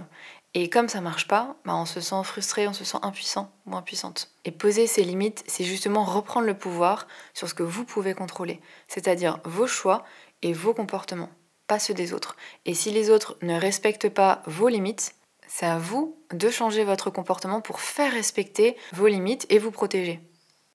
[0.55, 3.75] Et comme ça marche pas, bah on se sent frustré, on se sent impuissant ou
[3.75, 4.31] impuissante.
[4.45, 8.61] Et poser ses limites, c'est justement reprendre le pouvoir sur ce que vous pouvez contrôler,
[8.87, 10.05] c'est-à-dire vos choix
[10.43, 11.31] et vos comportements,
[11.67, 12.37] pas ceux des autres.
[12.67, 15.15] Et si les autres ne respectent pas vos limites,
[15.49, 20.21] c'est à vous de changer votre comportement pour faire respecter vos limites et vous protéger.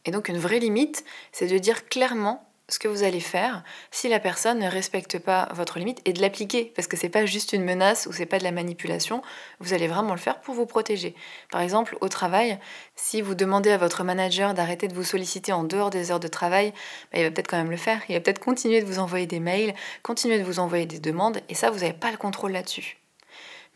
[0.05, 4.09] Et donc une vraie limite, c'est de dire clairement ce que vous allez faire si
[4.09, 6.71] la personne ne respecte pas votre limite et de l'appliquer.
[6.75, 9.21] Parce que c'est pas juste une menace ou c'est pas de la manipulation,
[9.59, 11.15] vous allez vraiment le faire pour vous protéger.
[11.51, 12.59] Par exemple, au travail,
[12.95, 16.27] si vous demandez à votre manager d'arrêter de vous solliciter en dehors des heures de
[16.27, 16.73] travail,
[17.11, 19.27] bah, il va peut-être quand même le faire, il va peut-être continuer de vous envoyer
[19.27, 22.51] des mails, continuer de vous envoyer des demandes et ça vous n'avez pas le contrôle
[22.51, 22.97] là-dessus.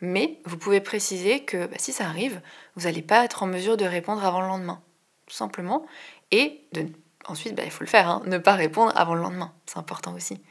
[0.02, 2.42] Mais vous pouvez préciser que bah, si ça arrive,
[2.76, 4.82] vous n'allez pas être en mesure de répondre avant le lendemain,
[5.28, 5.86] tout simplement,
[6.32, 6.88] et de
[7.28, 8.22] ensuite, bah, il faut le faire, hein.
[8.26, 10.42] ne pas répondre avant le lendemain, c'est important aussi.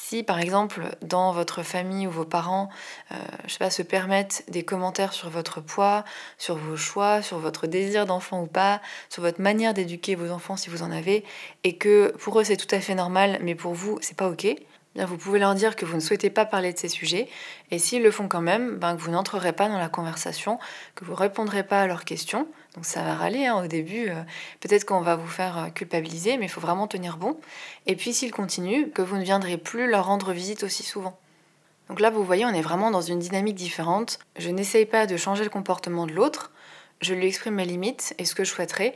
[0.00, 2.68] Si par exemple dans votre famille ou vos parents,
[3.10, 3.16] euh,
[3.46, 6.04] je sais pas, se permettent des commentaires sur votre poids,
[6.38, 10.56] sur vos choix, sur votre désir d'enfant ou pas, sur votre manière d'éduquer vos enfants
[10.56, 11.24] si vous en avez,
[11.64, 14.46] et que pour eux c'est tout à fait normal, mais pour vous c'est pas ok,
[15.06, 17.28] vous pouvez leur dire que vous ne souhaitez pas parler de ces sujets,
[17.70, 20.58] et s'ils le font quand même, ben, que vous n'entrerez pas dans la conversation,
[20.94, 22.48] que vous répondrez pas à leurs questions.
[22.74, 24.22] Donc ça va râler hein, au début, euh,
[24.60, 27.38] peut-être qu'on va vous faire euh, culpabiliser, mais il faut vraiment tenir bon.
[27.86, 31.18] Et puis s'ils continuent, que vous ne viendrez plus leur rendre visite aussi souvent.
[31.88, 34.18] Donc là, vous voyez, on est vraiment dans une dynamique différente.
[34.36, 36.52] Je n'essaye pas de changer le comportement de l'autre,
[37.00, 38.94] je lui exprime mes limites et ce que je souhaiterais,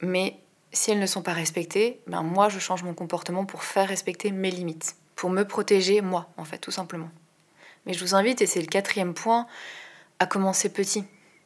[0.00, 0.38] mais
[0.72, 4.30] si elles ne sont pas respectées, ben moi je change mon comportement pour faire respecter
[4.30, 7.08] mes limites pour me protéger moi, en fait, tout simplement.
[7.86, 9.46] Mais je vous invite, et c'est le quatrième point,
[10.18, 11.04] à commencer petit.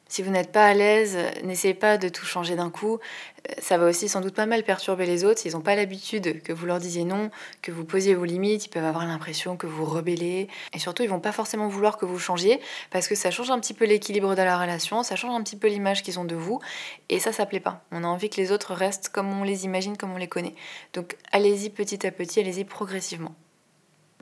[0.08, 3.00] Si vous n'êtes pas à l'aise, n'essayez pas de tout changer d'un coup.
[3.58, 5.40] Ça va aussi sans doute pas mal perturber les autres.
[5.40, 8.70] S'ils n'ont pas l'habitude que vous leur disiez non, que vous posiez vos limites, ils
[8.70, 10.48] peuvent avoir l'impression que vous rebellez.
[10.72, 12.60] Et surtout, ils vont pas forcément vouloir que vous changiez
[12.90, 15.56] parce que ça change un petit peu l'équilibre de la relation, ça change un petit
[15.56, 16.60] peu l'image qu'ils ont de vous.
[17.10, 17.84] Et ça, ça plaît pas.
[17.92, 20.54] On a envie que les autres restent comme on les imagine, comme on les connaît.
[20.94, 23.34] Donc allez-y petit à petit, allez-y progressivement.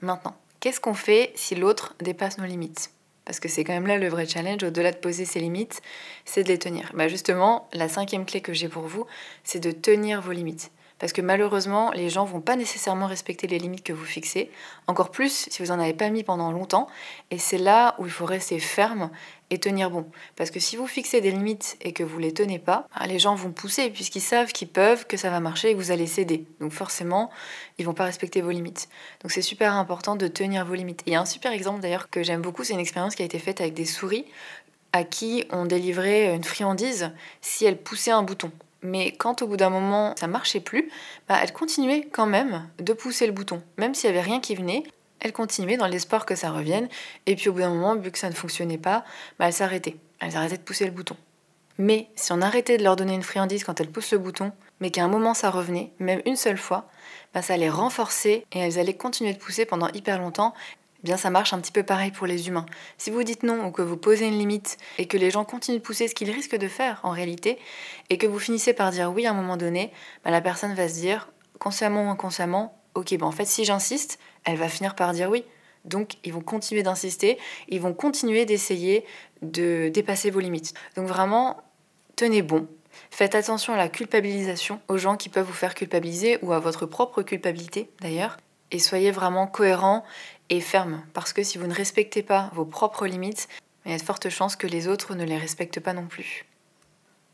[0.02, 2.90] Maintenant, qu'est-ce qu'on fait si l'autre dépasse nos limites?
[3.24, 5.80] Parce que c'est quand même là le vrai challenge, au-delà de poser ses limites,
[6.24, 6.90] c'est de les tenir.
[6.94, 9.07] Bah justement, la cinquième clé que j'ai pour vous,
[9.44, 10.70] c'est de tenir vos limites.
[11.05, 14.51] Parce que malheureusement, les gens vont pas nécessairement respecter les limites que vous fixez,
[14.87, 16.87] encore plus si vous n'en avez pas mis pendant longtemps.
[17.31, 19.11] Et c'est là où il faut rester ferme
[19.51, 20.07] et tenir bon.
[20.35, 23.19] Parce que si vous fixez des limites et que vous les tenez pas, bah, les
[23.19, 26.07] gens vont pousser puisqu'ils savent qu'ils peuvent, que ça va marcher et que vous allez
[26.07, 26.47] céder.
[26.59, 27.31] Donc forcément,
[27.77, 28.88] ils vont pas respecter vos limites.
[29.21, 31.03] Donc c'est super important de tenir vos limites.
[31.05, 33.27] il y a un super exemple d'ailleurs que j'aime beaucoup, c'est une expérience qui a
[33.27, 34.25] été faite avec des souris
[34.95, 37.12] à qui on délivrait une friandise
[37.43, 38.51] si elles poussaient un bouton.
[38.85, 40.90] Mais quand au bout d'un moment ça marchait plus,
[41.27, 43.62] bah, elle continuait quand même de pousser le bouton.
[43.79, 44.85] Même s'il n'y avait rien qui venait,
[45.20, 46.88] elle continuait dans l'espoir que ça revienne.
[47.27, 49.05] Et puis au bout d'un moment, vu que ça ne fonctionnait pas,
[49.38, 49.97] bah, elle s'arrêtait.
[50.20, 51.16] Elle s'arrêtait de pousser le bouton.
[51.79, 54.90] Mais si on arrêtait de leur donner une friandise quand elles poussent le bouton, mais
[54.90, 56.87] qu'à un moment ça revenait, même une seule fois,
[57.33, 60.55] bah, ça allait renforcer et elles allaient continuer de pousser pendant hyper longtemps
[61.05, 62.67] bien ça marche un petit peu pareil pour les humains.
[62.99, 65.77] Si vous dites non ou que vous posez une limite et que les gens continuent
[65.77, 67.59] de pousser ce qu'ils risquent de faire en réalité,
[68.11, 69.93] et que vous finissez par dire oui à un moment donné,
[70.25, 74.19] bah, la personne va se dire, consciemment ou inconsciemment, ok, bah en fait si j'insiste,
[74.45, 75.45] elle va finir par dire oui.
[75.85, 77.38] Donc ils vont continuer d'insister,
[77.69, 79.05] ils vont continuer d'essayer
[79.43, 80.73] de dépasser vos limites.
[80.97, 81.62] Donc vraiment,
[82.17, 82.67] tenez bon.
[83.11, 86.87] Faites attention à la culpabilisation, aux gens qui peuvent vous faire culpabiliser ou à votre
[86.87, 88.38] propre culpabilité d'ailleurs.
[88.71, 90.05] Et soyez vraiment cohérent
[90.50, 93.48] et ferme, parce que si vous ne respectez pas vos propres limites,
[93.85, 96.46] il y a de fortes chances que les autres ne les respectent pas non plus.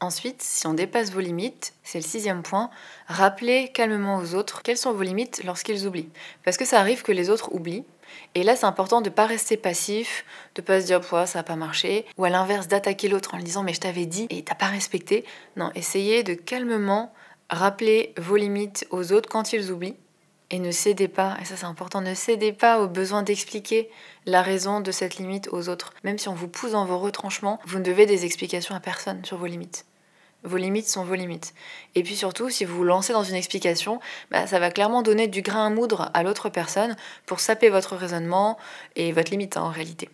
[0.03, 2.70] Ensuite, si on dépasse vos limites, c'est le sixième point,
[3.07, 6.09] rappelez calmement aux autres quelles sont vos limites lorsqu'ils oublient.
[6.42, 7.85] Parce que ça arrive que les autres oublient,
[8.35, 11.42] et là c'est important de ne pas rester passif, de pas se dire ça n'a
[11.42, 14.42] pas marché, ou à l'inverse d'attaquer l'autre en lui disant mais je t'avais dit et
[14.42, 15.25] t'as pas respecté.
[15.57, 17.12] Non, essayez de calmement
[17.51, 19.96] rappeler vos limites aux autres quand ils oublient,
[20.51, 23.89] et ne cédez pas, et ça c'est important, ne cédez pas au besoin d'expliquer
[24.27, 25.95] la raison de cette limite aux autres.
[26.05, 29.25] Même si on vous pousse dans vos retranchements, vous ne devez des explications à personne
[29.25, 29.87] sur vos limites.
[30.43, 31.55] Vos limites sont vos limites.
[31.95, 35.29] Et puis surtout, si vous vous lancez dans une explication, bah, ça va clairement donner
[35.29, 38.57] du grain à moudre à l'autre personne pour saper votre raisonnement
[38.97, 40.09] et votre limite hein, en réalité.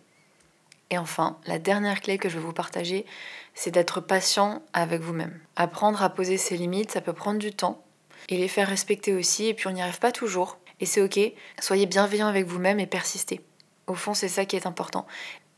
[0.89, 3.05] Et enfin, la dernière clé que je vais vous partager,
[3.53, 5.37] c'est d'être patient avec vous-même.
[5.55, 7.81] Apprendre à poser ses limites, ça peut prendre du temps,
[8.29, 10.57] et les faire respecter aussi, et puis on n'y arrive pas toujours.
[10.79, 11.19] Et c'est ok,
[11.59, 13.41] soyez bienveillant avec vous-même et persistez.
[13.87, 15.05] Au fond, c'est ça qui est important.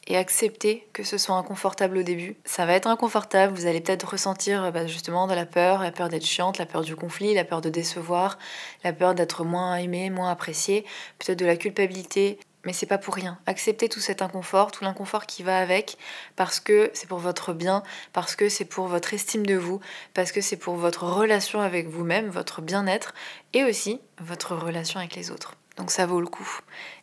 [0.07, 2.35] et accepter que ce soit inconfortable au début.
[2.43, 6.09] Ça va être inconfortable, vous allez peut-être ressentir bah, justement de la peur, la peur
[6.09, 8.39] d'être chiante, la peur du conflit, la peur de décevoir,
[8.83, 10.83] la peur d'être moins aimé, moins apprécié,
[11.19, 13.39] peut-être de la culpabilité, mais c'est pas pour rien.
[13.45, 15.97] Acceptez tout cet inconfort, tout l'inconfort qui va avec,
[16.35, 19.79] parce que c'est pour votre bien, parce que c'est pour votre estime de vous,
[20.13, 23.13] parce que c'est pour votre relation avec vous-même, votre bien-être,
[23.53, 25.55] et aussi votre relation avec les autres.
[25.77, 26.59] Donc ça vaut le coup.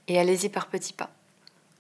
[0.09, 1.11] Et allez-y par petits pas.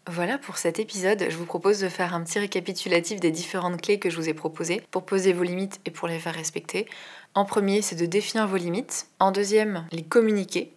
[0.08, 3.98] Voilà pour cet épisode, je vous propose de faire un petit récapitulatif des différentes clés
[3.98, 6.86] que je vous ai proposées pour poser vos limites et pour les faire respecter.
[7.34, 9.08] En premier, c'est de définir vos limites.
[9.18, 10.75] En deuxième, les communiquer.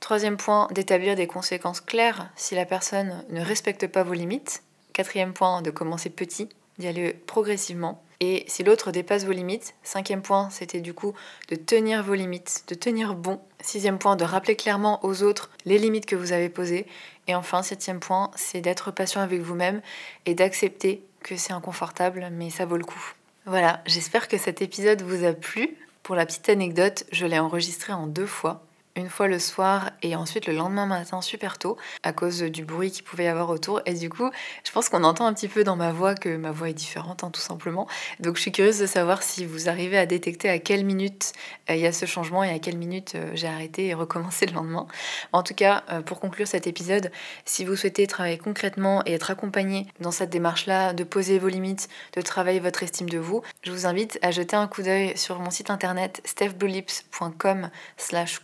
[0.00, 4.62] Troisième point, d'établir des conséquences claires si la personne ne respecte pas vos limites.
[4.92, 8.02] Quatrième point, de commencer petit, d'y aller progressivement.
[8.20, 11.12] Et si l'autre dépasse vos limites, cinquième point, c'était du coup
[11.48, 13.40] de tenir vos limites, de tenir bon.
[13.60, 16.86] Sixième point, de rappeler clairement aux autres les limites que vous avez posées.
[17.26, 19.82] Et enfin, septième point, c'est d'être patient avec vous-même
[20.24, 23.12] et d'accepter que c'est inconfortable, mais ça vaut le coup.
[23.44, 25.76] Voilà, j'espère que cet épisode vous a plu.
[26.02, 28.62] Pour la petite anecdote, je l'ai enregistré en deux fois
[28.96, 32.90] une fois le soir et ensuite le lendemain matin super tôt à cause du bruit
[32.90, 33.80] qu'il pouvait y avoir autour.
[33.86, 34.30] Et du coup,
[34.64, 37.22] je pense qu'on entend un petit peu dans ma voix que ma voix est différente,
[37.22, 37.86] hein, tout simplement.
[38.20, 41.32] Donc je suis curieuse de savoir si vous arrivez à détecter à quelle minute
[41.70, 44.46] euh, il y a ce changement et à quelle minute euh, j'ai arrêté et recommencé
[44.46, 44.86] le lendemain.
[45.32, 47.10] En tout cas, euh, pour conclure cet épisode,
[47.44, 51.88] si vous souhaitez travailler concrètement et être accompagné dans cette démarche-là, de poser vos limites,
[52.14, 55.38] de travailler votre estime de vous, je vous invite à jeter un coup d'œil sur
[55.38, 58.40] mon site internet stephbluelips.com slash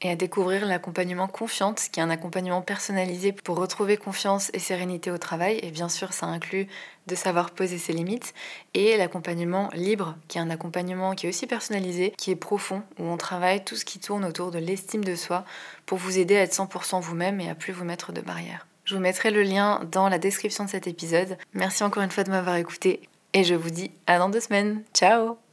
[0.00, 5.10] et à découvrir l'accompagnement Confiante, qui est un accompagnement personnalisé pour retrouver confiance et sérénité
[5.10, 5.58] au travail.
[5.62, 6.66] Et bien sûr, ça inclut
[7.06, 8.34] de savoir poser ses limites.
[8.74, 13.04] Et l'accompagnement Libre, qui est un accompagnement qui est aussi personnalisé, qui est profond, où
[13.04, 15.44] on travaille tout ce qui tourne autour de l'estime de soi
[15.86, 18.66] pour vous aider à être 100% vous-même et à plus vous mettre de barrières.
[18.84, 21.38] Je vous mettrai le lien dans la description de cet épisode.
[21.54, 23.00] Merci encore une fois de m'avoir écouté
[23.32, 24.82] et je vous dis à dans deux semaines.
[24.94, 25.45] Ciao